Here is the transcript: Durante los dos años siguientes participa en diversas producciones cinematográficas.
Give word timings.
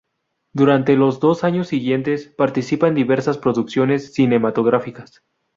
Durante 0.51 0.95
los 0.95 1.19
dos 1.19 1.43
años 1.43 1.67
siguientes 1.67 2.25
participa 2.27 2.87
en 2.87 2.95
diversas 2.95 3.37
producciones 3.37 4.13
cinematográficas. 4.15 5.21